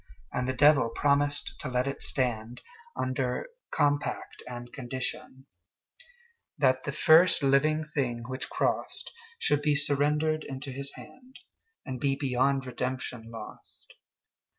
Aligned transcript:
And 0.33 0.49
the 0.49 0.53
Devil 0.53 0.89
promised 0.89 1.59
to 1.59 1.67
let 1.69 1.85
it 1.85 2.01
stand, 2.01 2.61
Under 2.95 3.49
compact 3.69 4.41
and 4.47 4.73
conditionThat 4.73 5.43
the 6.83 6.91
first 6.91 7.43
living 7.43 7.83
thing 7.83 8.23
which 8.27 8.49
crossedShould 8.49 9.61
be 9.61 9.75
surrendered 9.75 10.43
into 10.43 10.71
his 10.71 10.91
hand, 10.95 11.37
And 11.85 11.99
be 11.99 12.15
beyond 12.15 12.65
redemption 12.65 13.29
lost. 13.29 13.93